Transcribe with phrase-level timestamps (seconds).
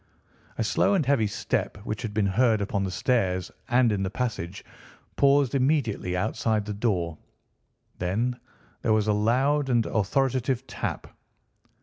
[0.57, 4.09] A slow and heavy step, which had been heard upon the stairs and in the
[4.09, 4.65] passage,
[5.15, 7.19] paused immediately outside the door.
[7.99, 8.39] Then
[8.81, 11.15] there was a loud and authoritative tap.